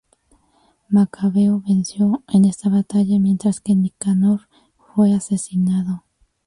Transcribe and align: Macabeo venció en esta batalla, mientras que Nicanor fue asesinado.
Macabeo 0.89 1.59
venció 1.63 2.23
en 2.27 2.45
esta 2.45 2.69
batalla, 2.69 3.19
mientras 3.19 3.59
que 3.59 3.75
Nicanor 3.75 4.47
fue 4.95 5.13
asesinado. 5.13 6.03